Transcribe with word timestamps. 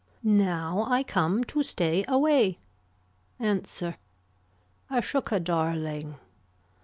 Now 0.23 0.87
I 0.89 1.03
come 1.03 1.43
to 1.43 1.61
stay 1.61 2.03
away. 2.07 2.57
Answer. 3.37 3.97
I 4.89 4.99
shook 4.99 5.31
a 5.31 5.39
darling. 5.39 6.15